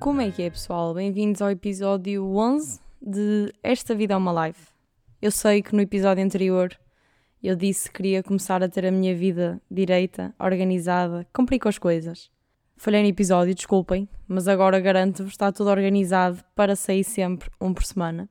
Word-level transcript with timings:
Como 0.00 0.22
é 0.22 0.30
que 0.30 0.40
é, 0.42 0.48
pessoal? 0.48 0.94
Bem-vindos 0.94 1.42
ao 1.42 1.50
episódio 1.50 2.24
11 2.34 2.80
de 3.02 3.52
Esta 3.62 3.94
Vida 3.94 4.14
é 4.14 4.16
uma 4.16 4.32
Live. 4.32 4.58
Eu 5.20 5.30
sei 5.30 5.60
que 5.60 5.76
no 5.76 5.82
episódio 5.82 6.24
anterior 6.24 6.74
eu 7.42 7.54
disse 7.54 7.90
que 7.90 7.96
queria 7.98 8.22
começar 8.22 8.62
a 8.62 8.68
ter 8.68 8.86
a 8.86 8.90
minha 8.90 9.14
vida 9.14 9.60
direita, 9.70 10.34
organizada, 10.40 11.26
cumprir 11.34 11.58
com 11.58 11.68
as 11.68 11.76
coisas. 11.76 12.30
Falhei 12.78 13.02
no 13.02 13.08
episódio, 13.08 13.54
desculpem, 13.54 14.08
mas 14.26 14.48
agora 14.48 14.80
garanto-vos 14.80 15.32
está 15.32 15.52
tudo 15.52 15.68
organizado 15.68 16.42
para 16.54 16.74
sair 16.74 17.04
sempre 17.04 17.50
um 17.60 17.74
por 17.74 17.84
semana. 17.84 18.26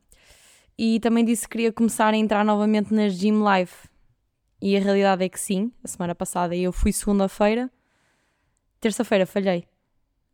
E 0.75 0.99
também 0.99 1.23
disse 1.23 1.43
que 1.43 1.51
queria 1.51 1.71
começar 1.71 2.11
a 2.11 2.17
entrar 2.17 2.43
novamente 2.43 2.91
nas 2.91 3.13
Gym 3.13 3.43
Life. 3.43 3.87
E 4.59 4.75
a 4.75 4.79
realidade 4.79 5.23
é 5.23 5.29
que 5.29 5.39
sim, 5.39 5.71
a 5.83 5.87
semana 5.87 6.15
passada 6.15 6.55
eu 6.55 6.71
fui 6.71 6.91
segunda-feira, 6.91 7.69
terça-feira 8.81 9.27
falhei, 9.27 9.67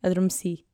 adormeci. 0.01 0.64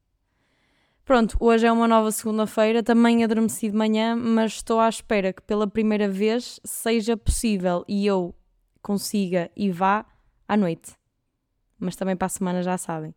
Pronto, 1.11 1.35
hoje 1.41 1.67
é 1.67 1.71
uma 1.73 1.89
nova 1.89 2.09
segunda-feira, 2.09 2.81
também 2.81 3.21
adormeci 3.21 3.69
de 3.69 3.75
manhã, 3.75 4.15
mas 4.15 4.53
estou 4.53 4.79
à 4.79 4.87
espera 4.87 5.33
que 5.33 5.41
pela 5.41 5.67
primeira 5.67 6.07
vez 6.07 6.57
seja 6.63 7.17
possível 7.17 7.83
e 7.85 8.07
eu 8.07 8.33
consiga 8.81 9.51
e 9.53 9.69
vá 9.69 10.05
à 10.47 10.55
noite. 10.55 10.93
Mas 11.77 11.97
também 11.97 12.15
para 12.15 12.27
a 12.27 12.29
semana 12.29 12.63
já 12.63 12.77
sabem. 12.77 13.13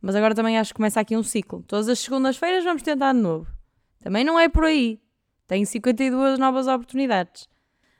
Mas 0.00 0.14
agora 0.14 0.36
também 0.36 0.56
acho 0.56 0.72
que 0.72 0.76
começa 0.76 1.00
aqui 1.00 1.16
um 1.16 1.22
ciclo. 1.24 1.64
Todas 1.64 1.88
as 1.88 1.98
segundas-feiras 1.98 2.62
vamos 2.62 2.80
tentar 2.80 3.12
de 3.12 3.18
novo. 3.18 3.50
Também 3.98 4.22
não 4.22 4.38
é 4.38 4.48
por 4.48 4.62
aí. 4.62 5.02
Tenho 5.48 5.66
52 5.66 6.38
novas 6.38 6.68
oportunidades. 6.68 7.48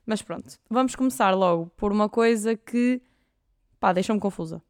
Mas 0.07 0.23
pronto, 0.23 0.57
vamos 0.71 0.95
começar 0.95 1.33
logo 1.33 1.67
por 1.77 1.91
uma 1.91 2.09
coisa 2.09 2.57
que, 2.57 3.03
pá, 3.81 3.93
deixa-me 3.93 4.21
confusa. 4.21 4.63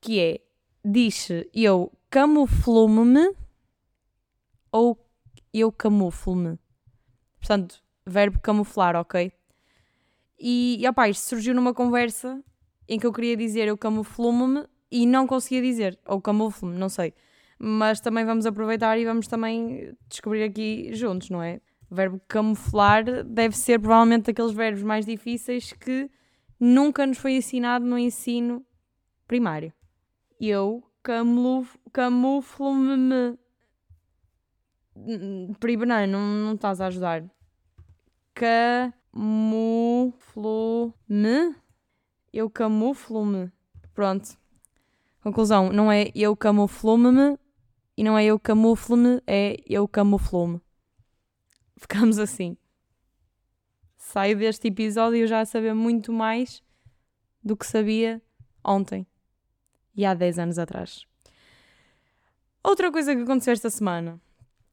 Que 0.00 0.20
é, 0.20 0.40
diz 0.84 1.30
eu 1.52 1.92
camuflo-me 2.08 3.34
ou 4.70 4.98
eu 5.52 5.72
camuflo-me. 5.72 6.58
Portanto, 7.38 7.82
verbo 8.06 8.40
camuflar, 8.40 8.96
ok? 8.96 9.32
E, 10.38 10.78
e 10.80 10.88
opá, 10.88 11.08
isto 11.08 11.22
surgiu 11.28 11.54
numa 11.54 11.74
conversa 11.74 12.42
em 12.88 12.98
que 12.98 13.06
eu 13.06 13.12
queria 13.12 13.36
dizer 13.36 13.68
eu 13.68 13.76
camuflo-me 13.76 14.64
e 14.90 15.06
não 15.06 15.26
conseguia 15.26 15.60
dizer, 15.60 15.98
ou 16.06 16.20
camuflo-me, 16.20 16.78
não 16.78 16.88
sei. 16.88 17.12
Mas 17.58 18.00
também 18.00 18.24
vamos 18.24 18.46
aproveitar 18.46 18.98
e 18.98 19.04
vamos 19.04 19.26
também 19.26 19.94
descobrir 20.08 20.44
aqui 20.44 20.94
juntos, 20.94 21.28
não 21.28 21.42
é? 21.42 21.60
O 21.90 21.94
verbo 21.94 22.20
camuflar 22.28 23.24
deve 23.24 23.56
ser 23.56 23.78
provavelmente 23.80 24.26
daqueles 24.26 24.52
verbos 24.52 24.82
mais 24.82 25.04
difíceis 25.04 25.72
que 25.72 26.10
nunca 26.58 27.06
nos 27.06 27.18
foi 27.18 27.32
ensinado 27.32 27.84
no 27.84 27.98
ensino 27.98 28.64
primário. 29.26 29.72
Eu 30.40 30.82
camuflo-me. 31.92 33.38
Primeiro, 35.60 36.06
não, 36.06 36.20
não 36.20 36.54
estás 36.54 36.80
a 36.80 36.86
ajudar. 36.86 37.24
Camuflo-me. 38.34 39.74
Eu 42.32 42.50
camuflo-me. 42.50 43.50
Pronto. 43.94 44.38
Conclusão, 45.20 45.72
não 45.72 45.90
é 45.90 46.10
eu 46.14 46.36
camuflo-me 46.36 47.38
e 47.96 48.04
não 48.04 48.16
é 48.16 48.24
eu 48.24 48.38
camuflo-me, 48.38 49.20
é 49.26 49.56
eu 49.66 49.88
camuflo-me. 49.88 50.60
Ficamos 51.76 52.18
assim. 52.18 52.56
Saio 53.96 54.38
deste 54.38 54.68
episódio 54.68 55.26
já 55.26 55.40
a 55.40 55.44
saber 55.44 55.74
muito 55.74 56.12
mais 56.12 56.62
do 57.42 57.56
que 57.56 57.66
sabia 57.66 58.22
ontem 58.64 59.06
e 59.94 60.04
há 60.06 60.14
10 60.14 60.38
anos 60.38 60.58
atrás. 60.58 61.04
Outra 62.62 62.92
coisa 62.92 63.14
que 63.14 63.22
aconteceu 63.22 63.52
esta 63.52 63.68
semana, 63.68 64.20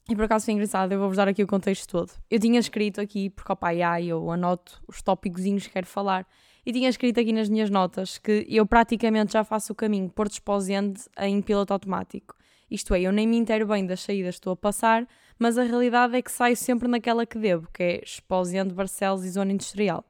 e 0.07 0.16
por 0.16 0.25
acaso 0.25 0.45
foi 0.45 0.53
engraçado, 0.53 0.91
eu 0.91 0.99
vou-vos 0.99 1.17
dar 1.17 1.27
aqui 1.27 1.41
o 1.43 1.47
contexto 1.47 1.89
todo. 1.89 2.11
Eu 2.29 2.39
tinha 2.39 2.59
escrito 2.59 3.01
aqui, 3.01 3.29
porque 3.29 3.51
opa, 3.51 3.73
já, 3.73 3.99
eu 3.99 4.29
anoto 4.29 4.81
os 4.88 5.01
tópicos 5.01 5.43
que 5.43 5.69
quero 5.69 5.88
falar, 5.88 6.27
e 6.66 6.71
tinha 6.71 6.89
escrito 6.89 7.19
aqui 7.19 7.33
nas 7.33 7.49
minhas 7.49 7.69
notas 7.69 8.17
que 8.17 8.45
eu 8.49 8.65
praticamente 8.65 9.33
já 9.33 9.44
faço 9.44 9.73
o 9.73 9.75
caminho 9.75 10.09
Porto 10.09 10.33
Esposende 10.33 11.01
em 11.19 11.41
piloto 11.41 11.73
automático. 11.73 12.35
Isto 12.69 12.94
é, 12.94 13.01
eu 13.01 13.11
nem 13.11 13.27
me 13.27 13.38
inteiro 13.38 13.67
bem 13.67 13.85
das 13.85 14.01
saídas 14.01 14.35
que 14.35 14.39
estou 14.39 14.53
a 14.53 14.55
passar, 14.55 15.07
mas 15.38 15.57
a 15.57 15.63
realidade 15.63 16.15
é 16.15 16.21
que 16.21 16.31
saio 16.31 16.55
sempre 16.55 16.88
naquela 16.88 17.25
que 17.25 17.38
devo, 17.38 17.67
que 17.71 17.83
é 17.83 18.01
Esposende, 18.03 18.73
Barcelos 18.73 19.23
e 19.23 19.29
Zona 19.29 19.51
Industrial. 19.51 20.03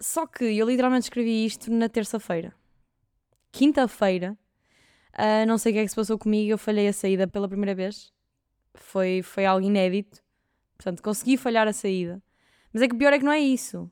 Só 0.00 0.26
que 0.26 0.44
eu 0.44 0.66
literalmente 0.66 1.04
escrevi 1.04 1.44
isto 1.44 1.70
na 1.70 1.88
terça-feira. 1.88 2.54
Quinta-feira, 3.50 4.38
uh, 5.14 5.46
não 5.46 5.58
sei 5.58 5.72
o 5.72 5.74
que 5.74 5.78
é 5.80 5.82
que 5.84 5.88
se 5.88 5.96
passou 5.96 6.18
comigo, 6.18 6.50
eu 6.50 6.58
falhei 6.58 6.86
a 6.88 6.92
saída 6.92 7.26
pela 7.26 7.48
primeira 7.48 7.74
vez. 7.74 8.12
Foi, 8.82 9.22
foi 9.22 9.44
algo 9.44 9.66
inédito. 9.66 10.22
Portanto, 10.76 11.02
consegui 11.02 11.36
falhar 11.36 11.66
a 11.66 11.72
saída. 11.72 12.22
Mas 12.72 12.82
é 12.82 12.88
que 12.88 12.94
o 12.94 12.98
pior 12.98 13.12
é 13.12 13.18
que 13.18 13.24
não 13.24 13.32
é 13.32 13.40
isso. 13.40 13.90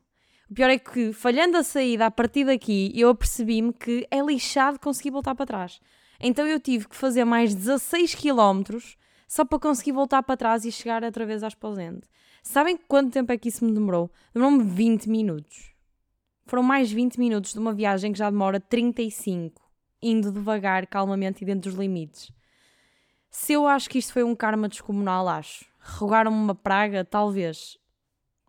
O 0.48 0.54
pior 0.54 0.70
é 0.70 0.78
que, 0.78 1.12
falhando 1.12 1.56
a 1.56 1.64
saída 1.64 2.06
a 2.06 2.10
partir 2.10 2.44
daqui, 2.44 2.92
eu 2.94 3.08
apercebi-me 3.08 3.72
que 3.72 4.06
é 4.10 4.20
lixado 4.20 4.78
conseguir 4.78 5.10
voltar 5.10 5.34
para 5.34 5.46
trás. 5.46 5.80
Então 6.20 6.46
eu 6.46 6.60
tive 6.60 6.88
que 6.88 6.96
fazer 6.96 7.24
mais 7.24 7.54
16 7.54 8.14
km 8.14 8.78
só 9.26 9.44
para 9.44 9.58
conseguir 9.58 9.92
voltar 9.92 10.22
para 10.22 10.36
trás 10.36 10.64
e 10.64 10.70
chegar 10.70 11.02
outra 11.02 11.26
vez 11.26 11.42
à 11.42 11.48
Esposende. 11.48 12.02
Sabem 12.42 12.76
quanto 12.76 13.12
tempo 13.12 13.32
é 13.32 13.36
que 13.36 13.48
isso 13.48 13.64
me 13.64 13.72
demorou? 13.72 14.10
Demorou-me 14.32 14.62
20 14.62 15.08
minutos. 15.08 15.72
Foram 16.46 16.62
mais 16.62 16.92
20 16.92 17.18
minutos 17.18 17.52
de 17.52 17.58
uma 17.58 17.74
viagem 17.74 18.12
que 18.12 18.18
já 18.18 18.30
demora 18.30 18.60
35, 18.60 19.60
indo 20.00 20.30
devagar, 20.30 20.86
calmamente 20.86 21.42
e 21.42 21.46
dentro 21.46 21.70
dos 21.70 21.78
limites. 21.78 22.30
Se 23.30 23.52
eu 23.52 23.66
acho 23.66 23.88
que 23.90 23.98
isto 23.98 24.12
foi 24.12 24.22
um 24.22 24.34
karma 24.34 24.68
descomunal, 24.68 25.28
acho. 25.28 25.66
Rogaram-me 25.80 26.36
uma 26.36 26.54
praga, 26.54 27.04
talvez 27.04 27.78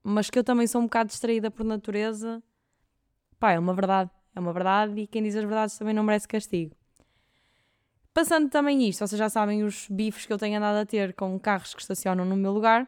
mas 0.09 0.29
que 0.29 0.39
eu 0.39 0.43
também 0.43 0.65
sou 0.67 0.79
um 0.79 0.85
bocado 0.85 1.09
distraída 1.09 1.51
por 1.51 1.65
natureza, 1.65 2.41
pá, 3.37 3.51
é 3.51 3.59
uma 3.59 3.73
verdade. 3.73 4.09
É 4.33 4.39
uma 4.39 4.53
verdade 4.53 5.01
e 5.01 5.07
quem 5.07 5.21
diz 5.21 5.35
as 5.35 5.43
verdades 5.43 5.77
também 5.77 5.93
não 5.93 6.03
merece 6.03 6.27
castigo. 6.27 6.73
Passando 8.13 8.49
também 8.49 8.87
isto, 8.87 9.05
vocês 9.05 9.19
já 9.19 9.27
sabem 9.29 9.63
os 9.63 9.87
bifes 9.89 10.25
que 10.25 10.31
eu 10.31 10.37
tenho 10.37 10.57
andado 10.57 10.77
a 10.77 10.85
ter 10.85 11.13
com 11.13 11.37
carros 11.37 11.73
que 11.73 11.81
estacionam 11.81 12.23
no 12.23 12.37
meu 12.37 12.53
lugar. 12.53 12.87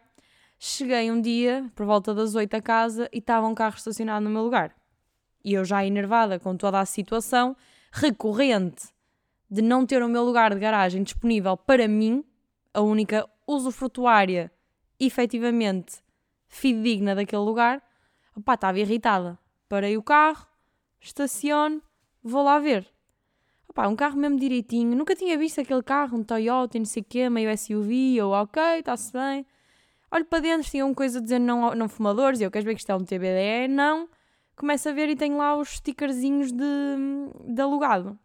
Cheguei 0.58 1.12
um 1.12 1.20
dia, 1.20 1.70
por 1.76 1.86
volta 1.86 2.14
das 2.14 2.36
8 2.36 2.54
a 2.54 2.62
casa, 2.62 3.10
e 3.12 3.18
estava 3.18 3.48
um 3.48 3.56
carro 3.56 3.76
estacionado 3.76 4.24
no 4.24 4.30
meu 4.30 4.44
lugar. 4.44 4.74
E 5.44 5.54
eu 5.54 5.66
já 5.66 5.84
enervada 5.84 6.40
com 6.40 6.56
toda 6.56 6.80
a 6.80 6.86
situação, 6.86 7.54
recorrente 7.92 8.88
de 9.50 9.62
não 9.62 9.86
ter 9.86 10.04
o 10.04 10.10
meu 10.10 10.24
lugar 10.24 10.54
de 10.54 10.60
garagem 10.60 11.02
disponível 11.04 11.58
para 11.58 11.88
mim, 11.88 12.24
a 12.74 12.82
única 12.82 13.28
usufrutuária 13.48 14.52
efetivamente 15.00 16.04
fidedigna 16.48 17.16
daquele 17.16 17.42
lugar, 17.42 17.82
opá, 18.36 18.56
estava 18.56 18.80
irritada. 18.80 19.40
Parei 19.68 19.98
o 19.98 20.04
carro, 20.04 20.46
estaciono, 21.00 21.82
vou 22.24 22.44
lá 22.44 22.60
ver. 22.60 22.88
Opá, 23.68 23.88
um 23.88 23.96
carro 23.96 24.18
mesmo 24.18 24.38
direitinho, 24.38 24.96
nunca 24.98 25.16
tinha 25.16 25.38
visto 25.38 25.62
aquele 25.62 25.84
carro, 25.84 26.18
um 26.18 26.24
Toyota, 26.24 26.78
não 26.78 26.86
sei 26.86 27.02
o 27.02 27.06
quê, 27.06 27.30
meio 27.30 27.56
SUV, 27.56 28.22
ou 28.22 28.34
ok, 28.34 28.62
está-se 28.80 29.14
bem. 29.14 29.46
Olho 30.12 30.26
para 30.26 30.40
dentro, 30.40 30.70
tinha 30.70 30.86
uma 30.86 30.96
coisa 30.96 31.22
dizendo 31.22 31.46
não, 31.46 31.76
não 31.76 31.88
fumadores, 31.88 32.40
e 32.40 32.44
eu 32.44 32.52
quero 32.52 32.66
ver 32.66 32.74
que 32.74 32.80
isto 32.80 32.92
é 32.92 32.96
um 32.96 33.06
TBDE, 33.06 33.68
não. 33.70 34.10
Começo 34.56 34.90
a 34.90 34.92
ver 34.92 35.08
e 35.10 35.16
tem 35.16 35.36
lá 35.36 35.56
os 35.56 35.76
stickerzinhos 35.76 36.52
de, 36.52 36.66
de 37.46 37.62
alugado. 37.62 38.18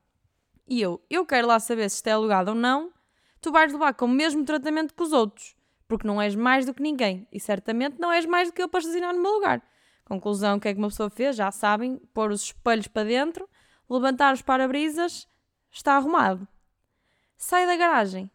E 0.66 0.80
eu, 0.80 1.02
eu 1.10 1.26
quero 1.26 1.46
lá 1.46 1.60
saber 1.60 1.88
se 1.90 1.96
isto 1.96 2.06
é 2.06 2.12
alugado 2.12 2.50
ou 2.50 2.56
não. 2.56 2.92
Tu 3.40 3.52
vais 3.52 3.72
levar 3.72 3.94
com 3.94 4.06
o 4.06 4.08
mesmo 4.08 4.44
tratamento 4.44 4.94
que 4.94 5.02
os 5.02 5.12
outros 5.12 5.54
porque 5.86 6.06
não 6.06 6.20
és 6.20 6.34
mais 6.34 6.66
do 6.66 6.74
que 6.74 6.82
ninguém 6.82 7.26
e 7.30 7.38
certamente 7.38 7.98
não 7.98 8.10
és 8.10 8.26
mais 8.26 8.48
do 8.48 8.54
que 8.54 8.62
eu 8.62 8.68
para 8.68 8.80
estacionar 8.80 9.14
no 9.14 9.22
meu 9.22 9.32
lugar. 9.32 9.62
Conclusão: 10.04 10.56
o 10.56 10.60
que 10.60 10.68
é 10.68 10.72
que 10.72 10.78
uma 10.78 10.88
pessoa 10.88 11.10
fez? 11.10 11.36
Já 11.36 11.50
sabem, 11.50 11.96
pôr 12.12 12.30
os 12.30 12.42
espelhos 12.42 12.88
para 12.88 13.08
dentro, 13.08 13.48
levantar 13.88 14.34
os 14.34 14.42
para-brisas, 14.42 15.28
está 15.70 15.94
arrumado. 15.94 16.46
Sai 17.36 17.66
da 17.66 17.76
garagem 17.76 18.30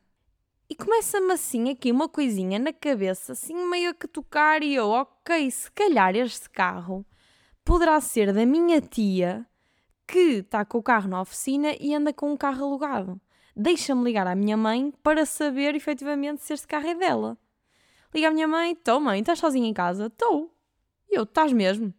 e 0.70 0.76
começa-me 0.76 1.34
assim 1.34 1.70
aqui 1.70 1.92
uma 1.92 2.08
coisinha 2.08 2.60
na 2.60 2.72
cabeça, 2.72 3.32
assim 3.32 3.56
meio 3.68 3.90
a 3.90 3.94
que 3.94 4.08
tocar, 4.08 4.62
e 4.62 4.76
eu, 4.76 4.90
ok, 4.90 5.50
se 5.50 5.72
calhar 5.72 6.16
este 6.16 6.50
carro 6.50 7.06
poderá 7.66 8.00
ser 8.00 8.32
da 8.32 8.46
minha 8.46 8.80
tia 8.80 9.46
que 10.12 10.40
está 10.40 10.66
com 10.66 10.78
o 10.78 10.84
carro 10.84 11.10
na 11.10 11.22
oficina 11.22 11.76
e 11.80 11.94
anda 11.94 12.12
com 12.12 12.32
um 12.32 12.38
carro 12.38 12.66
alugado 12.66 13.22
deixa-me 13.60 14.06
ligar 14.06 14.26
à 14.26 14.34
minha 14.36 14.56
mãe 14.56 14.94
para 15.04 15.26
saber 15.26 15.76
efetivamente 15.76 16.42
se 16.42 16.54
este 16.54 16.66
carro 16.66 16.88
é 16.88 16.96
dela. 16.96 17.38
Liga 18.16 18.30
à 18.30 18.32
minha 18.32 18.48
mãe, 18.48 18.72
estou 18.72 19.02
mãe, 19.02 19.20
estás 19.20 19.40
sozinha 19.40 19.68
em 19.68 19.74
casa? 19.74 20.06
Estou. 20.06 20.56
E 21.10 21.16
eu, 21.16 21.24
estás 21.24 21.52
mesmo? 21.52 21.94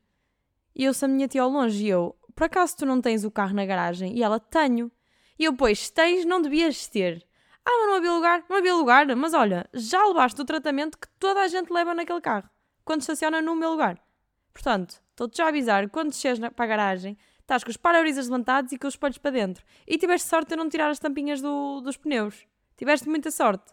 E 0.75 0.85
eu, 0.85 0.95
se 0.95 1.05
a 1.05 1.09
minha 1.09 1.29
tia 1.29 1.43
ao 1.43 1.51
longe, 1.51 1.85
e 1.85 1.89
eu, 1.91 2.17
por 2.35 2.45
acaso 2.45 2.79
tu 2.79 2.87
não 2.87 3.01
tens 3.01 3.25
o 3.25 3.31
carro 3.31 3.55
na 3.55 3.67
garagem? 3.67 4.17
E 4.17 4.23
ela, 4.23 4.41
tenho. 4.41 4.91
E 5.39 5.45
eu, 5.45 5.55
pois, 5.55 5.91
tens, 5.91 6.25
não 6.25 6.41
devias 6.41 6.89
ter. 6.89 7.27
Ah, 7.65 7.71
mas 7.71 7.89
não 7.89 7.97
havia 7.97 8.13
lugar? 8.13 8.45
Não 8.49 8.57
havia 8.57 8.75
lugar, 8.75 9.17
mas 9.17 9.35
olha, 9.35 9.69
já 9.75 10.05
levaste 10.07 10.41
o 10.41 10.45
tratamento 10.47 10.97
que 10.97 11.09
toda 11.19 11.41
a 11.41 11.49
gente 11.49 11.71
leva 11.71 11.93
naquele 11.93 12.23
carro, 12.23 12.49
quando 12.85 13.03
estaciona 13.03 13.43
no 13.43 13.55
meu 13.55 13.73
lugar. 13.73 14.03
Portanto, 14.53 15.03
estou-te 15.11 15.37
já 15.37 15.45
a 15.45 15.49
avisar, 15.49 15.89
quando 15.91 16.09
desceres 16.09 16.39
para 16.39 16.65
a 16.65 16.69
garagem, 16.69 17.19
Estás 17.51 17.65
com 17.65 17.71
os 17.71 17.77
para-brisas 17.77 18.29
levantados 18.29 18.71
e 18.71 18.79
com 18.79 18.87
os 18.87 18.95
espelhos 18.95 19.19
para 19.19 19.33
dentro. 19.33 19.67
E 19.85 19.99
tiveste 19.99 20.29
sorte 20.29 20.51
de 20.51 20.57
não 20.57 20.69
tirar 20.69 20.89
as 20.89 21.01
tampinhas 21.01 21.43
do, 21.43 21.81
dos 21.81 21.97
pneus. 21.97 22.47
Tiveste 22.77 23.09
muita 23.09 23.29
sorte. 23.33 23.73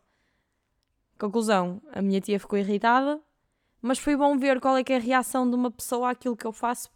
Conclusão, 1.20 1.80
a 1.94 2.02
minha 2.02 2.20
tia 2.20 2.40
ficou 2.40 2.58
irritada, 2.58 3.22
mas 3.80 4.00
foi 4.00 4.16
bom 4.16 4.36
ver 4.36 4.60
qual 4.60 4.76
é 4.78 4.84
que 4.84 4.94
é 4.94 4.96
a 4.96 5.00
reação 5.00 5.48
de 5.48 5.56
uma 5.56 5.70
pessoa 5.70 6.10
àquilo 6.10 6.36
que 6.36 6.48
eu 6.48 6.52
faço 6.52 6.90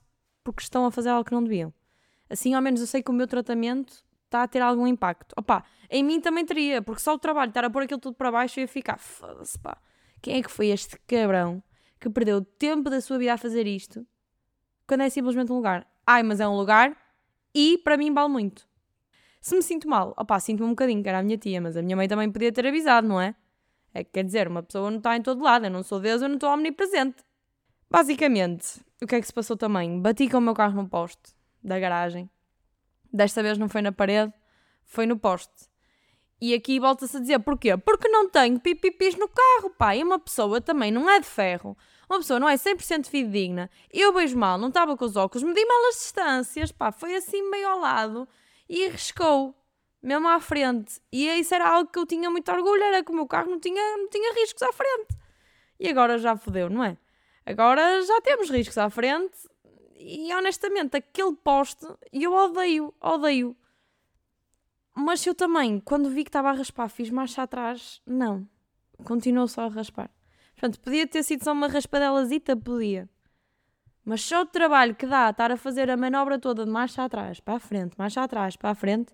porque 0.43 0.63
estão 0.63 0.83
a 0.83 0.89
fazer 0.89 1.09
algo 1.09 1.23
que 1.23 1.31
não 1.31 1.43
deviam. 1.43 1.71
Assim, 2.27 2.55
ao 2.55 2.63
menos 2.63 2.81
eu 2.81 2.87
sei 2.87 3.03
que 3.03 3.11
o 3.11 3.13
meu 3.13 3.27
tratamento 3.27 4.03
está 4.25 4.41
a 4.41 4.47
ter 4.47 4.63
algum 4.63 4.87
impacto. 4.87 5.35
Opa, 5.37 5.63
em 5.87 6.03
mim 6.03 6.19
também 6.19 6.43
teria, 6.43 6.81
porque 6.81 7.03
só 7.03 7.13
o 7.13 7.19
trabalho 7.19 7.49
estar 7.49 7.63
a 7.63 7.69
pôr 7.69 7.83
aquilo 7.83 7.99
tudo 7.99 8.15
para 8.15 8.31
baixo 8.31 8.59
eu 8.59 8.63
ia 8.63 8.67
ficar, 8.67 8.97
foda-se 8.97 9.59
pá, 9.59 9.77
quem 10.19 10.39
é 10.39 10.41
que 10.41 10.49
foi 10.49 10.69
este 10.69 10.97
cabrão 11.01 11.61
que 11.99 12.09
perdeu 12.09 12.37
o 12.37 12.41
tempo 12.43 12.89
da 12.89 12.99
sua 13.01 13.19
vida 13.19 13.35
a 13.35 13.37
fazer 13.37 13.67
isto 13.67 14.03
quando 14.87 15.01
é 15.01 15.11
simplesmente 15.11 15.51
um 15.51 15.57
lugar? 15.57 15.90
Ai, 16.05 16.23
mas 16.23 16.39
é 16.39 16.47
um 16.47 16.55
lugar 16.55 16.95
e 17.53 17.77
para 17.79 17.97
mim 17.97 18.13
vale 18.13 18.29
muito. 18.29 18.67
Se 19.41 19.55
me 19.55 19.61
sinto 19.61 19.87
mal, 19.87 20.13
opá, 20.17 20.39
sinto-me 20.39 20.67
um 20.67 20.71
bocadinho, 20.71 21.01
que 21.01 21.09
era 21.09 21.19
a 21.19 21.23
minha 21.23 21.37
tia, 21.37 21.59
mas 21.59 21.75
a 21.75 21.81
minha 21.81 21.95
mãe 21.95 22.07
também 22.07 22.31
podia 22.31 22.51
ter 22.51 22.67
avisado, 22.67 23.07
não 23.07 23.19
é? 23.19 23.35
É 23.93 24.03
que 24.03 24.11
quer 24.11 24.23
dizer, 24.23 24.47
uma 24.47 24.63
pessoa 24.63 24.89
não 24.89 24.99
está 24.99 25.17
em 25.17 25.21
todo 25.21 25.43
lado, 25.43 25.65
eu 25.65 25.71
não 25.71 25.83
sou 25.83 25.99
Deus, 25.99 26.21
eu 26.21 26.27
não 26.29 26.35
estou 26.35 26.49
omnipresente. 26.51 27.23
Basicamente, 27.89 28.79
o 29.01 29.07
que 29.07 29.15
é 29.15 29.19
que 29.19 29.27
se 29.27 29.33
passou 29.33 29.57
também? 29.57 29.99
Bati 29.99 30.29
com 30.29 30.37
o 30.37 30.41
meu 30.41 30.53
carro 30.53 30.75
num 30.75 30.87
poste 30.87 31.33
da 31.63 31.79
garagem. 31.79 32.29
Desta 33.11 33.43
vez 33.43 33.57
não 33.57 33.67
foi 33.67 33.81
na 33.81 33.91
parede, 33.91 34.31
foi 34.85 35.05
no 35.05 35.17
poste. 35.17 35.70
E 36.41 36.55
aqui 36.55 36.79
volta-se 36.79 37.15
a 37.15 37.19
dizer 37.19 37.39
porquê? 37.39 37.77
Porque 37.77 38.07
não 38.07 38.27
tenho 38.27 38.59
pipipis 38.59 39.15
no 39.15 39.27
carro, 39.27 39.69
pá. 39.77 39.95
E 39.95 40.03
uma 40.03 40.17
pessoa 40.17 40.59
também 40.59 40.91
não 40.91 41.07
é 41.07 41.19
de 41.19 41.27
ferro. 41.27 41.77
Uma 42.09 42.17
pessoa 42.17 42.39
não 42.39 42.49
é 42.49 42.55
100% 42.55 43.05
fidedigna. 43.05 43.69
Eu 43.91 44.11
vejo 44.11 44.35
mal, 44.35 44.57
não 44.57 44.69
estava 44.69 44.97
com 44.97 45.05
os 45.05 45.15
óculos, 45.15 45.43
medi 45.43 45.63
mal 45.63 45.89
as 45.89 45.95
distâncias, 45.95 46.71
pá. 46.71 46.91
Foi 46.91 47.15
assim 47.15 47.47
meio 47.49 47.67
ao 47.67 47.79
lado 47.79 48.27
e 48.67 48.85
arriscou, 48.85 49.55
mesmo 50.01 50.27
à 50.27 50.39
frente. 50.39 50.99
E 51.11 51.27
isso 51.29 51.53
era 51.53 51.69
algo 51.69 51.91
que 51.91 51.99
eu 51.99 52.07
tinha 52.07 52.29
muito 52.29 52.51
orgulho, 52.51 52.83
era 52.83 53.03
que 53.03 53.11
o 53.11 53.15
meu 53.15 53.27
carro 53.27 53.51
não 53.51 53.59
tinha, 53.59 53.97
não 53.97 54.09
tinha 54.09 54.33
riscos 54.33 54.63
à 54.63 54.73
frente. 54.73 55.15
E 55.79 55.89
agora 55.89 56.17
já 56.17 56.35
fodeu, 56.35 56.69
não 56.69 56.83
é? 56.83 56.97
Agora 57.45 58.01
já 58.01 58.19
temos 58.21 58.49
riscos 58.49 58.77
à 58.77 58.89
frente 58.89 59.37
e 59.95 60.33
honestamente, 60.33 60.97
aquele 60.97 61.35
poste, 61.35 61.85
eu 62.11 62.33
odeio, 62.33 62.93
odeio. 62.99 63.55
Mas 64.93 65.25
eu 65.25 65.33
também, 65.33 65.79
quando 65.79 66.09
vi 66.09 66.23
que 66.23 66.29
estava 66.29 66.49
a 66.49 66.53
raspar, 66.53 66.89
fiz 66.89 67.09
marcha 67.09 67.43
atrás, 67.43 68.01
não. 68.05 68.47
Continuou 69.03 69.47
só 69.47 69.65
a 69.65 69.69
raspar. 69.69 70.09
Portanto, 70.53 70.79
podia 70.79 71.07
ter 71.07 71.23
sido 71.23 71.43
só 71.43 71.53
uma 71.53 71.67
raspadelazita, 71.67 72.55
podia. 72.55 73.09
Mas 74.03 74.21
só 74.21 74.41
o 74.41 74.45
trabalho 74.45 74.95
que 74.95 75.05
dá 75.05 75.29
estar 75.29 75.51
a 75.51 75.57
fazer 75.57 75.89
a 75.89 75.97
manobra 75.97 76.37
toda 76.39 76.65
de 76.65 76.71
marcha 76.71 77.03
atrás, 77.03 77.39
para 77.39 77.55
a 77.55 77.59
frente, 77.59 77.95
marcha 77.97 78.21
atrás, 78.21 78.55
para 78.55 78.71
a 78.71 78.75
frente. 78.75 79.13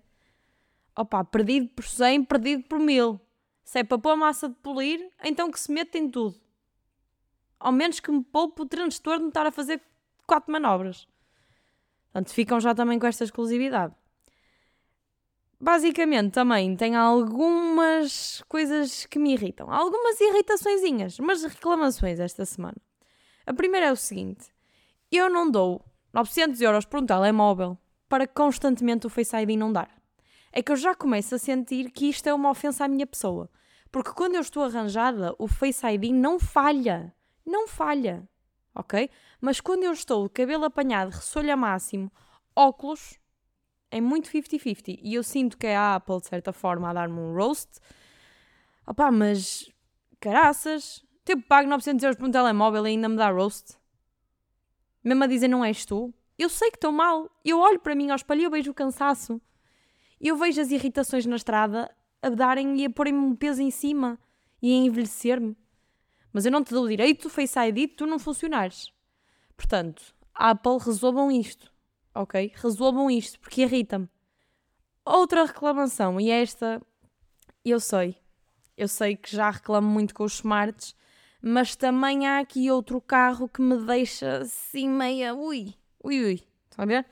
Opa, 0.96 1.24
perdido 1.24 1.68
por 1.68 1.84
100, 1.84 2.24
perdido 2.24 2.64
por 2.64 2.78
1000. 2.78 3.20
Se 3.62 3.80
é 3.80 3.84
para 3.84 3.98
pôr 3.98 4.16
massa 4.16 4.48
de 4.48 4.54
polir, 4.56 5.10
então 5.22 5.50
que 5.50 5.60
se 5.60 5.70
meta 5.70 5.98
em 5.98 6.10
tudo. 6.10 6.40
Ao 7.60 7.70
menos 7.70 8.00
que 8.00 8.10
me 8.10 8.24
poupe 8.24 8.62
o 8.62 8.66
transtorno 8.66 9.24
de 9.24 9.28
estar 9.28 9.46
a 9.46 9.52
fazer 9.52 9.82
quatro 10.26 10.50
manobras. 10.50 11.06
Portanto, 12.06 12.32
ficam 12.32 12.58
já 12.58 12.74
também 12.74 12.98
com 12.98 13.06
esta 13.06 13.24
exclusividade. 13.24 13.94
Basicamente, 15.60 16.32
também 16.32 16.76
tem 16.76 16.94
algumas 16.94 18.42
coisas 18.48 19.06
que 19.06 19.18
me 19.18 19.32
irritam. 19.32 19.72
Algumas 19.72 20.20
irritaçõezinhas, 20.20 21.18
mas 21.18 21.42
reclamações 21.42 22.20
esta 22.20 22.44
semana. 22.44 22.76
A 23.46 23.52
primeira 23.52 23.86
é 23.86 23.92
o 23.92 23.96
seguinte. 23.96 24.46
Eu 25.10 25.28
não 25.28 25.50
dou 25.50 25.84
900 26.12 26.60
euros 26.60 26.84
por 26.84 27.00
um 27.00 27.06
telemóvel 27.06 27.76
para 28.08 28.26
constantemente 28.26 29.06
o 29.06 29.10
Face 29.10 29.36
ID 29.36 29.58
não 29.58 29.72
dar. 29.72 29.90
É 30.52 30.62
que 30.62 30.70
eu 30.70 30.76
já 30.76 30.94
começo 30.94 31.34
a 31.34 31.38
sentir 31.38 31.90
que 31.90 32.08
isto 32.08 32.26
é 32.28 32.34
uma 32.34 32.50
ofensa 32.50 32.84
à 32.84 32.88
minha 32.88 33.06
pessoa. 33.06 33.50
Porque 33.90 34.12
quando 34.12 34.36
eu 34.36 34.40
estou 34.40 34.62
arranjada, 34.62 35.34
o 35.38 35.48
Face 35.48 35.84
ID 35.86 36.12
não 36.12 36.38
falha. 36.38 37.12
Não 37.44 37.66
falha 37.66 38.28
ok? 38.78 39.10
Mas 39.40 39.60
quando 39.60 39.82
eu 39.82 39.92
estou 39.92 40.28
cabelo 40.30 40.64
apanhado, 40.64 41.10
ressolho 41.10 41.52
a 41.52 41.56
máximo, 41.56 42.10
óculos, 42.54 43.18
é 43.90 44.00
muito 44.00 44.30
50-50. 44.30 44.98
E 45.02 45.14
eu 45.14 45.22
sinto 45.22 45.56
que 45.56 45.66
é 45.66 45.76
a 45.76 45.96
Apple, 45.96 46.20
de 46.20 46.26
certa 46.26 46.52
forma, 46.52 46.90
a 46.90 46.92
dar-me 46.92 47.18
um 47.18 47.34
roast. 47.34 47.80
Opá, 48.86 49.10
mas 49.10 49.70
caraças, 50.20 51.04
tipo, 51.24 51.42
pago 51.42 51.68
900 51.68 52.02
euros 52.02 52.18
por 52.18 52.28
um 52.28 52.30
telemóvel 52.30 52.86
e 52.86 52.90
ainda 52.90 53.08
me 53.08 53.16
dá 53.16 53.30
roast. 53.30 53.76
Mesmo 55.02 55.24
a 55.24 55.26
dizer 55.26 55.48
não 55.48 55.64
és 55.64 55.84
tu. 55.84 56.12
Eu 56.38 56.48
sei 56.48 56.70
que 56.70 56.76
estou 56.76 56.92
mal. 56.92 57.30
Eu 57.44 57.58
olho 57.58 57.80
para 57.80 57.94
mim 57.94 58.10
ao 58.10 58.16
espelho 58.16 58.42
e 58.42 58.44
eu 58.44 58.50
vejo 58.50 58.70
o 58.70 58.74
cansaço. 58.74 59.40
Eu 60.20 60.36
vejo 60.36 60.60
as 60.60 60.70
irritações 60.70 61.26
na 61.26 61.36
estrada 61.36 61.90
a 62.20 62.28
darem 62.28 62.80
e 62.80 62.84
a 62.84 62.90
porem-me 62.90 63.18
um 63.18 63.34
peso 63.34 63.62
em 63.62 63.70
cima 63.70 64.18
e 64.60 64.72
a 64.72 64.76
envelhecer-me. 64.76 65.56
Mas 66.32 66.44
eu 66.44 66.52
não 66.52 66.62
te 66.62 66.72
dou 66.72 66.84
o 66.84 66.88
direito 66.88 67.30
Face 67.30 67.58
ID 67.58 67.94
tu 67.96 68.06
não 68.06 68.18
funcionares. 68.18 68.92
Portanto, 69.56 70.14
Apple, 70.34 70.78
resolvam 70.84 71.30
isto. 71.30 71.72
Ok? 72.18 72.52
Resolvam 72.56 73.08
isto, 73.08 73.38
porque 73.38 73.62
irrita-me. 73.62 74.08
Outra 75.04 75.44
reclamação, 75.44 76.20
e 76.20 76.30
esta 76.30 76.82
eu 77.64 77.78
sei. 77.78 78.16
Eu 78.76 78.88
sei 78.88 79.16
que 79.16 79.34
já 79.34 79.50
reclamo 79.50 79.88
muito 79.88 80.12
com 80.12 80.24
os 80.24 80.34
smarts, 80.34 80.96
mas 81.40 81.76
também 81.76 82.26
há 82.26 82.40
aqui 82.40 82.70
outro 82.70 83.00
carro 83.00 83.48
que 83.48 83.62
me 83.62 83.76
deixa 83.86 84.38
assim 84.38 84.88
meia. 84.88 85.32
Ui, 85.34 85.74
ui, 86.02 86.24
ui. 86.24 86.42
Estão 86.68 86.82
a 86.82 86.86
ver? 86.86 87.06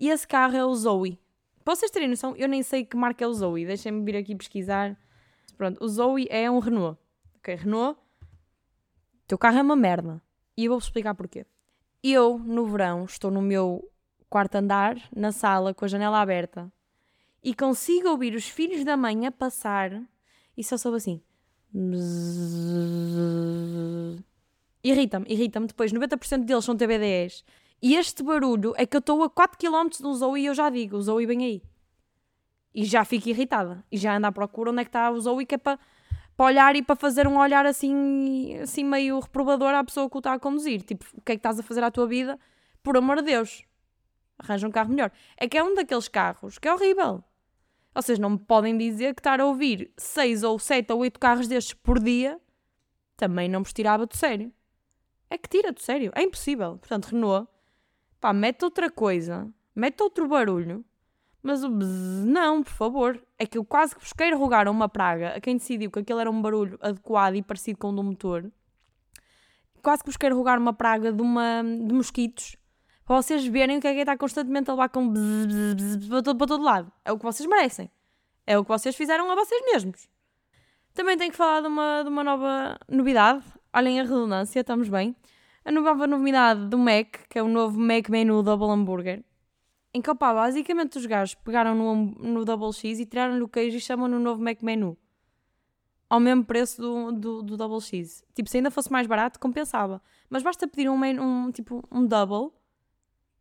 E 0.00 0.08
esse 0.08 0.26
carro 0.26 0.56
é 0.56 0.64
o 0.64 0.74
Zoe. 0.74 1.20
Para 1.62 1.74
vocês 1.74 1.90
terem 1.90 2.08
noção, 2.08 2.34
eu 2.36 2.48
nem 2.48 2.62
sei 2.62 2.84
que 2.84 2.96
marca 2.96 3.24
é 3.24 3.28
o 3.28 3.34
Zoe. 3.34 3.66
Deixem-me 3.66 4.04
vir 4.04 4.16
aqui 4.16 4.34
pesquisar. 4.34 4.98
Pronto, 5.56 5.84
o 5.84 5.88
Zoe 5.88 6.26
é 6.30 6.50
um 6.50 6.58
Renault. 6.60 6.98
Ok, 7.36 7.54
Renault 7.54 8.00
teu 9.26 9.36
carro 9.36 9.58
é 9.58 9.62
uma 9.62 9.76
merda. 9.76 10.22
E 10.56 10.64
eu 10.64 10.70
vou 10.70 10.78
explicar 10.78 11.14
porquê. 11.14 11.44
Eu, 12.02 12.38
no 12.38 12.66
verão, 12.66 13.04
estou 13.04 13.30
no 13.30 13.42
meu 13.42 13.90
quarto 14.28 14.56
andar, 14.56 14.96
na 15.14 15.32
sala, 15.32 15.74
com 15.74 15.84
a 15.84 15.88
janela 15.88 16.20
aberta, 16.20 16.72
e 17.42 17.54
consigo 17.54 18.08
ouvir 18.08 18.34
os 18.34 18.48
filhos 18.48 18.84
da 18.84 18.96
mãe 18.96 19.26
a 19.26 19.32
passar, 19.32 20.02
e 20.56 20.64
só 20.64 20.76
soube 20.76 20.96
assim. 20.96 21.22
Irrita-me, 24.82 25.26
irrita-me. 25.28 25.66
Depois, 25.66 25.92
90% 25.92 26.44
deles 26.44 26.64
são 26.64 26.76
TBDs. 26.76 27.44
E 27.82 27.94
este 27.94 28.22
barulho 28.22 28.72
é 28.76 28.86
que 28.86 28.96
eu 28.96 29.00
estou 29.00 29.22
a 29.22 29.30
4km 29.30 30.00
do 30.00 30.14
Zoe 30.14 30.42
e 30.42 30.46
eu 30.46 30.54
já 30.54 30.70
digo, 30.70 30.96
o 30.96 31.02
Zoe 31.02 31.26
vem 31.26 31.44
aí. 31.44 31.62
E 32.74 32.84
já 32.84 33.04
fico 33.04 33.28
irritada. 33.28 33.84
E 33.90 33.96
já 33.96 34.16
ando 34.16 34.26
à 34.26 34.32
procura 34.32 34.70
onde 34.70 34.80
é 34.80 34.84
que 34.84 34.88
está 34.88 35.10
o 35.10 35.20
Zoe, 35.20 35.44
que 35.44 35.56
é 35.56 35.58
para 35.58 35.78
olhar 36.38 36.74
e 36.76 36.82
para 36.82 36.96
fazer 36.96 37.26
um 37.26 37.38
olhar 37.38 37.66
assim, 37.66 38.56
assim 38.62 38.84
meio 38.84 39.18
reprovador 39.18 39.74
à 39.74 39.84
pessoa 39.84 40.08
que 40.08 40.16
o 40.16 40.18
está 40.18 40.34
a 40.34 40.38
conduzir. 40.38 40.82
Tipo, 40.82 41.04
o 41.14 41.20
que 41.20 41.32
é 41.32 41.34
que 41.34 41.40
estás 41.40 41.58
a 41.58 41.62
fazer 41.62 41.82
à 41.82 41.90
tua 41.90 42.06
vida? 42.06 42.38
Por 42.82 42.96
amor 42.96 43.16
de 43.16 43.22
Deus, 43.24 43.64
arranja 44.38 44.66
um 44.66 44.70
carro 44.70 44.90
melhor. 44.90 45.10
É 45.36 45.48
que 45.48 45.56
é 45.56 45.62
um 45.62 45.74
daqueles 45.74 46.08
carros 46.08 46.58
que 46.58 46.68
é 46.68 46.74
horrível. 46.74 47.22
Vocês 47.94 48.18
não 48.18 48.30
me 48.30 48.38
podem 48.38 48.76
dizer 48.76 49.14
que 49.14 49.20
estar 49.20 49.40
a 49.40 49.46
ouvir 49.46 49.90
6 49.96 50.42
ou 50.42 50.58
7 50.58 50.92
ou 50.92 51.00
8 51.00 51.18
carros 51.18 51.48
destes 51.48 51.74
por 51.74 51.98
dia 51.98 52.40
também 53.16 53.48
não 53.48 53.62
vos 53.62 53.72
tirava 53.72 54.04
do 54.04 54.14
sério. 54.14 54.52
É 55.30 55.38
que 55.38 55.48
tira 55.48 55.72
do 55.72 55.80
sério. 55.80 56.12
É 56.14 56.22
impossível. 56.22 56.76
Portanto, 56.76 57.06
Renault, 57.06 57.48
pá, 58.20 58.32
mete 58.32 58.62
outra 58.64 58.90
coisa, 58.90 59.48
mete 59.74 60.02
outro 60.02 60.28
barulho 60.28 60.84
mas 61.46 61.62
o 61.62 61.68
não, 61.68 62.60
por 62.60 62.72
favor. 62.72 63.24
É 63.38 63.46
que 63.46 63.56
eu 63.56 63.64
quase 63.64 63.94
que 63.94 64.00
busquei 64.00 64.34
rogar 64.34 64.68
uma 64.68 64.88
praga 64.88 65.36
a 65.36 65.40
quem 65.40 65.56
decidiu 65.56 65.92
que 65.92 66.00
aquele 66.00 66.20
era 66.20 66.28
um 66.28 66.42
barulho 66.42 66.76
adequado 66.82 67.36
e 67.36 67.42
parecido 67.42 67.78
com 67.78 67.90
o 67.90 67.92
do 67.94 68.02
motor. 68.02 68.50
Quase 69.80 70.02
que 70.02 70.08
busquei 70.08 70.28
rogar 70.30 70.58
uma 70.58 70.72
praga 70.72 71.12
de, 71.12 71.22
uma, 71.22 71.62
de 71.62 71.94
mosquitos 71.94 72.56
para 73.06 73.22
vocês 73.22 73.46
verem 73.46 73.78
o 73.78 73.80
que 73.80 73.86
é 73.86 73.94
que 73.94 74.00
está 74.00 74.18
constantemente 74.18 74.68
a 74.68 74.74
levar 74.74 74.90
com 74.90 75.08
bzz, 75.08 75.46
bzz, 75.46 75.74
bzz, 75.96 76.08
para, 76.08 76.22
todo, 76.22 76.36
para 76.36 76.46
todo 76.46 76.62
lado. 76.62 76.92
É 77.04 77.12
o 77.12 77.16
que 77.16 77.24
vocês 77.24 77.48
merecem. 77.48 77.90
É 78.46 78.58
o 78.58 78.64
que 78.64 78.68
vocês 78.68 78.94
fizeram 78.94 79.30
a 79.30 79.34
vocês 79.34 79.62
mesmos. 79.64 80.08
Também 80.92 81.16
tenho 81.16 81.30
que 81.30 81.36
falar 81.36 81.62
de 81.62 81.68
uma, 81.68 82.02
de 82.02 82.08
uma 82.10 82.22
nova 82.22 82.78
novidade. 82.88 83.42
Olhem 83.72 84.00
a 84.00 84.02
redundância, 84.02 84.60
estamos 84.60 84.88
bem. 84.88 85.16
A 85.64 85.72
nova 85.72 86.06
novidade 86.06 86.66
do 86.66 86.76
Mac, 86.76 87.16
que 87.30 87.38
é 87.38 87.42
o 87.42 87.48
novo 87.48 87.78
Mac 87.78 88.08
Menu 88.10 88.42
Double 88.42 88.68
Hambúrguer 88.68 89.24
em 89.96 90.02
que, 90.02 90.10
opa, 90.10 90.34
basicamente 90.34 90.98
os 90.98 91.06
gajos 91.06 91.34
pegaram 91.36 91.74
no, 91.74 91.94
no 91.94 92.44
Double 92.44 92.70
X 92.70 93.00
e 93.00 93.06
tiraram-lhe 93.06 93.42
o 93.42 93.48
queijo 93.48 93.78
e 93.78 93.80
chamam 93.80 94.06
no 94.06 94.18
novo 94.18 94.42
Mac 94.42 94.60
Menu. 94.62 94.94
Ao 96.06 96.20
mesmo 96.20 96.44
preço 96.44 96.82
do, 96.82 97.12
do, 97.12 97.42
do, 97.42 97.56
Double 97.56 97.80
X. 97.80 98.22
Tipo, 98.34 98.50
se 98.50 98.58
ainda 98.58 98.70
fosse 98.70 98.92
mais 98.92 99.06
barato, 99.06 99.40
compensava. 99.40 100.02
Mas 100.28 100.42
basta 100.42 100.68
pedir 100.68 100.90
um, 100.90 101.02
um, 101.02 101.50
tipo, 101.50 101.82
um 101.90 102.06
Double 102.06 102.52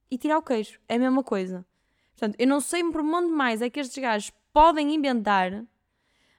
e 0.10 0.18
tirar 0.18 0.38
o 0.38 0.42
queijo. 0.42 0.80
É 0.88 0.96
a 0.96 1.00
mesma 1.00 1.24
coisa. 1.24 1.66
Portanto, 2.12 2.36
eu 2.40 2.48
não 2.48 2.62
sei 2.62 2.84
por 2.92 3.02
onde 3.02 3.32
mais 3.32 3.62
é 3.62 3.70
que 3.70 3.80
estes 3.80 4.02
gajos 4.02 4.32
podem 4.54 4.94
inventar, 4.94 5.66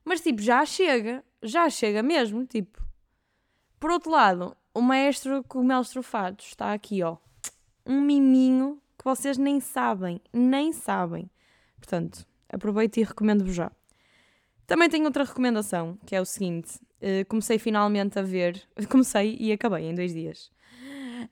mas 0.04 0.20
tipo, 0.20 0.40
já 0.40 0.64
chega. 0.64 1.24
Já 1.42 1.68
chega 1.68 2.02
mesmo, 2.02 2.46
tipo. 2.46 2.82
Por 3.78 3.90
outro 3.90 4.10
lado, 4.10 4.56
o 4.72 4.80
maestro 4.80 5.44
cogumelos 5.44 5.90
trufados 5.90 6.46
está 6.46 6.72
aqui, 6.72 7.02
ó. 7.02 7.18
Um 7.84 8.00
miminho 8.00 8.80
vocês 9.06 9.38
nem 9.38 9.60
sabem, 9.60 10.20
nem 10.32 10.72
sabem. 10.72 11.30
Portanto, 11.76 12.26
aproveito 12.48 12.96
e 12.96 13.04
recomendo-vos 13.04 13.54
já. 13.54 13.70
Também 14.66 14.88
tenho 14.88 15.04
outra 15.04 15.22
recomendação, 15.22 15.96
que 16.04 16.16
é 16.16 16.20
o 16.20 16.24
seguinte: 16.24 16.80
uh, 17.00 17.24
comecei 17.28 17.56
finalmente 17.56 18.18
a 18.18 18.22
ver, 18.22 18.60
comecei 18.90 19.36
e 19.38 19.52
acabei 19.52 19.84
em 19.84 19.94
dois 19.94 20.12
dias. 20.12 20.50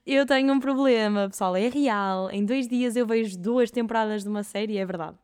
Eu 0.06 0.26
tenho 0.26 0.52
um 0.52 0.60
problema, 0.60 1.28
pessoal, 1.28 1.56
é 1.56 1.68
real. 1.68 2.30
Em 2.30 2.44
dois 2.44 2.68
dias 2.68 2.96
eu 2.96 3.06
vejo 3.06 3.38
duas 3.38 3.70
temporadas 3.70 4.22
de 4.22 4.28
uma 4.28 4.42
série, 4.42 4.78
é 4.78 4.84
verdade. 4.84 5.16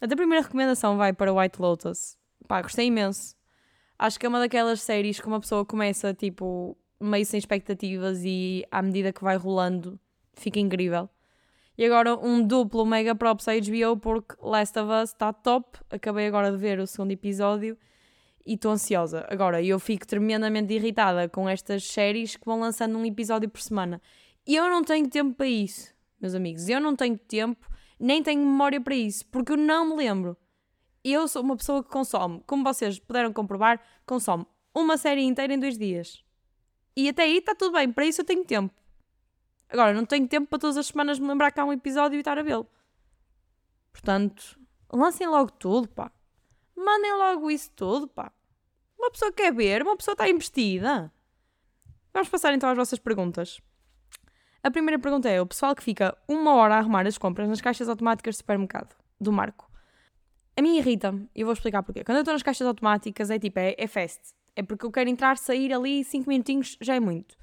A 0.00 0.06
primeira 0.06 0.42
recomendação 0.42 0.96
vai 0.96 1.12
para 1.12 1.32
White 1.32 1.60
Lotus. 1.60 2.18
Pá, 2.46 2.60
gostei 2.60 2.86
imenso. 2.86 3.34
Acho 3.98 4.18
que 4.18 4.26
é 4.26 4.28
uma 4.28 4.38
daquelas 4.38 4.82
séries 4.82 5.18
que 5.18 5.26
uma 5.26 5.40
pessoa 5.40 5.64
começa, 5.64 6.12
tipo, 6.12 6.76
meio 7.00 7.24
sem 7.24 7.38
expectativas 7.38 8.22
e 8.24 8.64
à 8.70 8.82
medida 8.82 9.12
que 9.12 9.22
vai 9.22 9.36
rolando 9.36 9.98
fica 10.34 10.58
incrível. 10.58 11.08
E 11.76 11.84
agora 11.84 12.16
um 12.16 12.42
duplo 12.46 12.84
mega 12.86 13.14
props 13.14 13.48
à 13.48 13.52
HBO 13.54 13.96
porque 13.96 14.34
Last 14.40 14.78
of 14.78 14.90
Us 14.90 15.10
está 15.10 15.32
top. 15.32 15.78
Acabei 15.90 16.26
agora 16.26 16.50
de 16.50 16.56
ver 16.56 16.78
o 16.78 16.86
segundo 16.86 17.10
episódio 17.10 17.76
e 18.44 18.54
estou 18.54 18.72
ansiosa. 18.72 19.26
Agora, 19.28 19.62
eu 19.62 19.78
fico 19.78 20.06
tremendamente 20.06 20.72
irritada 20.72 21.28
com 21.28 21.48
estas 21.48 21.84
séries 21.84 22.36
que 22.36 22.44
vão 22.44 22.60
lançando 22.60 22.98
um 22.98 23.04
episódio 23.04 23.48
por 23.48 23.60
semana. 23.60 24.00
E 24.46 24.54
eu 24.54 24.68
não 24.68 24.84
tenho 24.84 25.08
tempo 25.08 25.34
para 25.34 25.46
isso, 25.46 25.94
meus 26.20 26.34
amigos. 26.34 26.68
Eu 26.68 26.80
não 26.80 26.94
tenho 26.94 27.16
tempo, 27.16 27.66
nem 27.98 28.22
tenho 28.22 28.40
memória 28.40 28.80
para 28.80 28.94
isso, 28.94 29.26
porque 29.26 29.52
eu 29.52 29.56
não 29.56 29.88
me 29.88 29.96
lembro. 29.96 30.36
Eu 31.02 31.26
sou 31.28 31.42
uma 31.42 31.56
pessoa 31.56 31.82
que 31.82 31.90
consome, 31.90 32.42
como 32.46 32.64
vocês 32.64 32.98
puderam 32.98 33.32
comprovar, 33.32 33.80
consome 34.06 34.46
uma 34.74 34.96
série 34.96 35.22
inteira 35.22 35.54
em 35.54 35.58
dois 35.58 35.78
dias. 35.78 36.22
E 36.96 37.08
até 37.08 37.24
aí 37.24 37.38
está 37.38 37.54
tudo 37.54 37.72
bem, 37.72 37.92
para 37.92 38.06
isso 38.06 38.20
eu 38.20 38.24
tenho 38.24 38.44
tempo. 38.44 38.74
Agora, 39.68 39.92
não 39.92 40.04
tenho 40.04 40.28
tempo 40.28 40.46
para 40.46 40.58
todas 40.58 40.76
as 40.76 40.86
semanas 40.86 41.18
me 41.18 41.26
lembrar 41.26 41.50
que 41.50 41.60
há 41.60 41.64
um 41.64 41.72
episódio 41.72 42.16
e 42.16 42.20
estar 42.20 42.38
a 42.38 42.42
vê-lo. 42.42 42.66
Portanto, 43.92 44.58
lancem 44.92 45.26
logo 45.26 45.50
tudo, 45.52 45.88
pá. 45.88 46.12
Mandem 46.76 47.12
logo 47.14 47.50
isso 47.50 47.70
tudo, 47.72 48.08
pá. 48.08 48.32
Uma 48.98 49.10
pessoa 49.10 49.32
quer 49.32 49.52
ver, 49.52 49.82
uma 49.82 49.96
pessoa 49.96 50.14
está 50.14 50.28
investida. 50.28 51.12
Vamos 52.12 52.28
passar 52.28 52.54
então 52.54 52.68
às 52.68 52.76
vossas 52.76 52.98
perguntas. 52.98 53.60
A 54.62 54.70
primeira 54.70 54.98
pergunta 54.98 55.28
é: 55.28 55.40
o 55.40 55.46
pessoal 55.46 55.74
que 55.74 55.82
fica 55.82 56.16
uma 56.26 56.54
hora 56.54 56.76
a 56.76 56.78
arrumar 56.78 57.06
as 57.06 57.18
compras 57.18 57.48
nas 57.48 57.60
caixas 57.60 57.88
automáticas 57.88 58.34
de 58.34 58.38
supermercado, 58.38 58.96
do 59.20 59.32
Marco. 59.32 59.70
A 60.56 60.62
mim 60.62 60.78
irrita-me, 60.78 61.28
e 61.34 61.42
vou 61.44 61.52
explicar 61.52 61.82
porquê. 61.82 62.04
Quando 62.04 62.16
eu 62.16 62.22
estou 62.22 62.32
nas 62.32 62.42
caixas 62.42 62.66
automáticas 62.66 63.30
é 63.30 63.38
tipo, 63.38 63.58
é, 63.58 63.74
é 63.76 63.86
fast. 63.86 64.20
É 64.56 64.62
porque 64.62 64.86
eu 64.86 64.92
quero 64.92 65.10
entrar, 65.10 65.36
sair 65.36 65.72
ali, 65.72 66.04
5 66.04 66.28
minutinhos 66.28 66.78
já 66.80 66.94
é 66.94 67.00
muito. 67.00 67.36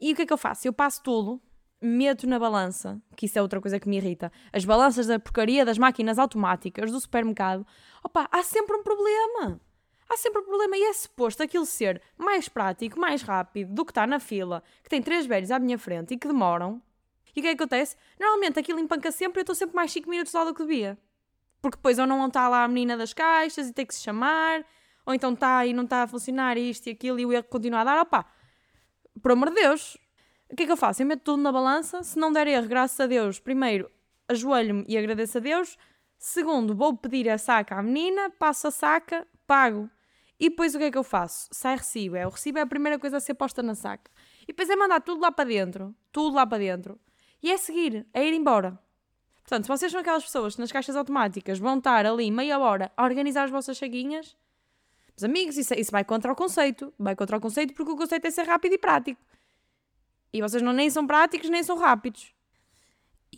E 0.00 0.12
o 0.12 0.16
que 0.16 0.22
é 0.22 0.26
que 0.26 0.32
eu 0.32 0.36
faço? 0.36 0.66
Eu 0.66 0.72
passo 0.72 1.02
tudo, 1.02 1.40
meto 1.84 2.26
na 2.26 2.38
balança, 2.38 3.00
que 3.16 3.26
isso 3.26 3.38
é 3.38 3.42
outra 3.42 3.60
coisa 3.60 3.78
que 3.78 3.88
me 3.88 3.96
irrita. 3.96 4.32
As 4.52 4.64
balanças 4.64 5.06
da 5.06 5.18
porcaria 5.18 5.64
das 5.64 5.78
máquinas 5.78 6.18
automáticas 6.18 6.90
do 6.90 6.98
supermercado. 6.98 7.66
Opa, 8.02 8.28
há 8.30 8.42
sempre 8.42 8.76
um 8.76 8.82
problema. 8.82 9.60
Há 10.08 10.16
sempre 10.16 10.42
um 10.42 10.44
problema 10.44 10.76
e 10.76 10.82
é 10.84 10.92
suposto 10.92 11.42
aquilo 11.42 11.64
ser 11.64 12.00
mais 12.16 12.48
prático, 12.48 12.98
mais 12.98 13.22
rápido 13.22 13.72
do 13.72 13.84
que 13.84 13.90
está 13.90 14.06
na 14.06 14.20
fila, 14.20 14.62
que 14.82 14.88
tem 14.88 15.02
três 15.02 15.26
velhos 15.26 15.50
à 15.50 15.58
minha 15.58 15.78
frente 15.78 16.14
e 16.14 16.18
que 16.18 16.28
demoram. 16.28 16.82
E 17.34 17.40
o 17.40 17.42
que 17.42 17.48
é 17.48 17.54
que 17.54 17.62
acontece? 17.62 17.96
Normalmente 18.18 18.58
aquilo 18.58 18.78
empanca 18.78 19.10
sempre 19.10 19.38
e 19.38 19.40
eu 19.40 19.42
estou 19.42 19.54
sempre 19.54 19.74
mais 19.74 19.90
5 19.90 20.08
minutos 20.08 20.32
lá 20.32 20.44
do 20.44 20.54
que 20.54 20.62
devia. 20.62 20.98
Porque 21.60 21.76
depois 21.76 21.98
ou 21.98 22.06
não 22.06 22.26
está 22.26 22.48
lá 22.48 22.64
a 22.64 22.68
menina 22.68 22.96
das 22.96 23.12
caixas 23.12 23.68
e 23.68 23.72
tem 23.72 23.84
que 23.84 23.94
se 23.94 24.02
chamar, 24.02 24.64
ou 25.04 25.14
então 25.14 25.32
está 25.32 25.66
e 25.66 25.72
não 25.72 25.84
está 25.84 26.02
a 26.02 26.06
funcionar 26.06 26.56
isto 26.56 26.86
e 26.86 26.90
aquilo 26.90 27.18
e 27.18 27.26
o 27.26 27.32
erro 27.32 27.44
continua 27.44 27.80
a 27.80 27.84
dar. 27.84 27.98
Opa, 28.00 28.26
por 29.22 29.32
amor 29.32 29.48
de 29.50 29.56
Deus, 29.56 29.96
o 30.54 30.56
que 30.56 30.62
é 30.62 30.66
que 30.66 30.72
eu 30.72 30.76
faço? 30.76 31.02
Eu 31.02 31.06
meto 31.06 31.22
tudo 31.22 31.42
na 31.42 31.50
balança, 31.50 32.04
se 32.04 32.16
não 32.16 32.32
der 32.32 32.46
erro, 32.46 32.68
graças 32.68 32.98
a 33.00 33.08
Deus, 33.08 33.40
primeiro 33.40 33.90
ajoelho-me 34.28 34.84
e 34.86 34.96
agradeço 34.96 35.38
a 35.38 35.40
Deus. 35.40 35.76
Segundo, 36.16 36.76
vou 36.76 36.96
pedir 36.96 37.28
a 37.28 37.36
saca 37.36 37.74
à 37.74 37.82
menina, 37.82 38.30
passo 38.30 38.68
a 38.68 38.70
saca, 38.70 39.26
pago. 39.48 39.90
E 40.38 40.48
depois 40.48 40.72
o 40.72 40.78
que 40.78 40.84
é 40.84 40.90
que 40.92 40.96
eu 40.96 41.02
faço? 41.02 41.48
Sai 41.50 41.76
recibo. 41.76 42.14
É, 42.14 42.24
o 42.24 42.30
recibo 42.30 42.60
é 42.60 42.62
a 42.62 42.66
primeira 42.66 43.00
coisa 43.00 43.16
a 43.16 43.20
ser 43.20 43.34
posta 43.34 43.64
na 43.64 43.74
saca. 43.74 44.08
E 44.42 44.46
depois 44.46 44.70
é 44.70 44.76
mandar 44.76 45.00
tudo 45.00 45.20
lá 45.20 45.32
para 45.32 45.48
dentro. 45.48 45.92
Tudo 46.12 46.36
lá 46.36 46.46
para 46.46 46.58
dentro. 46.58 47.00
E 47.42 47.50
é 47.50 47.56
seguir, 47.56 48.06
é 48.14 48.24
ir 48.24 48.32
embora. 48.32 48.78
Portanto, 49.42 49.64
se 49.64 49.68
vocês 49.68 49.90
são 49.90 50.00
aquelas 50.00 50.22
pessoas 50.22 50.54
que 50.54 50.60
nas 50.60 50.70
caixas 50.70 50.94
automáticas 50.94 51.58
vão 51.58 51.78
estar 51.78 52.06
ali 52.06 52.30
meia 52.30 52.60
hora 52.60 52.92
a 52.96 53.02
organizar 53.02 53.42
as 53.42 53.50
vossas 53.50 53.76
chaguinhas, 53.76 54.36
meus 55.16 55.24
amigos, 55.24 55.58
isso, 55.58 55.74
isso 55.74 55.90
vai 55.90 56.04
contra 56.04 56.32
o 56.32 56.36
conceito. 56.36 56.94
Vai 56.96 57.16
contra 57.16 57.38
o 57.38 57.40
conceito 57.40 57.74
porque 57.74 57.90
o 57.90 57.96
conceito 57.96 58.24
é 58.24 58.30
ser 58.30 58.46
rápido 58.46 58.74
e 58.74 58.78
prático. 58.78 59.20
E 60.34 60.42
vocês 60.42 60.60
não 60.60 60.72
nem 60.72 60.90
são 60.90 61.06
práticos 61.06 61.48
nem 61.48 61.62
são 61.62 61.78
rápidos. 61.78 62.34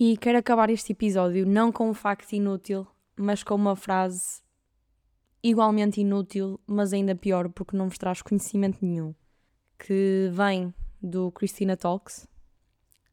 E 0.01 0.17
quero 0.17 0.39
acabar 0.39 0.71
este 0.71 0.93
episódio 0.93 1.45
não 1.45 1.71
com 1.71 1.91
um 1.91 1.95
facto 1.95 2.33
inútil, 2.33 2.87
mas 3.15 3.43
com 3.43 3.55
uma 3.55 3.77
frase 3.77 4.41
igualmente 5.43 6.01
inútil, 6.01 6.59
mas 6.67 6.95
ainda 6.95 7.15
pior 7.15 7.51
porque 7.51 7.77
não 7.77 7.91
vos 7.91 7.99
traz 7.99 8.23
conhecimento 8.23 8.79
nenhum, 8.81 9.15
que 9.79 10.31
vem 10.33 10.73
do 11.03 11.31
Christina 11.33 11.77
Talks. 11.77 12.27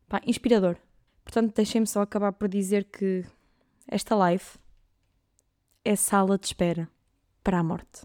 Pá, 0.08 0.22
inspirador. 0.25 0.78
Portanto, 1.25 1.54
deixem-me 1.54 1.86
só 1.86 2.02
acabar 2.02 2.32
por 2.32 2.48
dizer 2.48 2.86
que 2.86 3.25
esta 3.86 4.16
live 4.16 4.46
é 5.84 5.98
sala 5.98 6.38
de 6.38 6.46
espera 6.46 6.90
para 7.44 7.60
a 7.60 7.63
morte. 7.63 8.04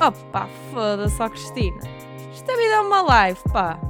Opa, 0.00 0.48
foda-se, 0.72 1.22
ó 1.22 2.07
isto 2.38 2.52
é 2.52 2.56
vida 2.56 2.74
é 2.74 2.80
uma 2.80 3.02
live, 3.02 3.40
pá. 3.52 3.80